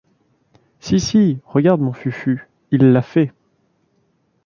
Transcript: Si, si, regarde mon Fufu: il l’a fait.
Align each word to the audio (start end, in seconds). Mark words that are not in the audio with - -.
Si, 0.79 0.99
si, 0.99 1.37
regarde 1.45 1.79
mon 1.81 1.93
Fufu: 1.93 2.49
il 2.71 2.91
l’a 2.91 3.03
fait. 3.03 3.31